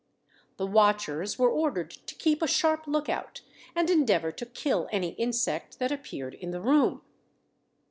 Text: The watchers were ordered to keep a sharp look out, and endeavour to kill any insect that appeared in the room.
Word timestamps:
The 0.57 0.65
watchers 0.65 1.37
were 1.37 1.51
ordered 1.51 1.91
to 1.91 2.15
keep 2.15 2.41
a 2.41 2.47
sharp 2.47 2.87
look 2.87 3.07
out, 3.07 3.41
and 3.75 3.87
endeavour 3.87 4.31
to 4.31 4.47
kill 4.47 4.89
any 4.91 5.09
insect 5.09 5.77
that 5.77 5.91
appeared 5.91 6.33
in 6.33 6.49
the 6.49 6.59
room. 6.59 7.03